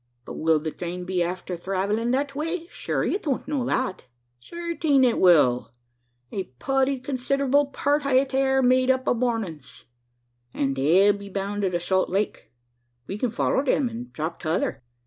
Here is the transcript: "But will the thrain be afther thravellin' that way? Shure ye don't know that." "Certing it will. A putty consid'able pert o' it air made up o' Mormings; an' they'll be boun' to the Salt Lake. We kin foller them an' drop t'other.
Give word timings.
"But 0.25 0.33
will 0.33 0.59
the 0.59 0.71
thrain 0.71 1.05
be 1.05 1.21
afther 1.21 1.55
thravellin' 1.55 2.09
that 2.09 2.33
way? 2.33 2.65
Shure 2.71 3.03
ye 3.03 3.19
don't 3.19 3.47
know 3.47 3.63
that." 3.67 4.05
"Certing 4.39 5.03
it 5.03 5.19
will. 5.19 5.75
A 6.31 6.45
putty 6.57 6.99
consid'able 6.99 7.67
pert 7.67 8.03
o' 8.07 8.09
it 8.09 8.33
air 8.33 8.63
made 8.63 8.89
up 8.89 9.07
o' 9.07 9.13
Mormings; 9.13 9.85
an' 10.55 10.73
they'll 10.73 11.13
be 11.13 11.29
boun' 11.29 11.61
to 11.61 11.69
the 11.69 11.79
Salt 11.79 12.09
Lake. 12.09 12.51
We 13.05 13.19
kin 13.19 13.29
foller 13.29 13.63
them 13.63 13.89
an' 13.91 14.09
drop 14.11 14.39
t'other. 14.39 14.81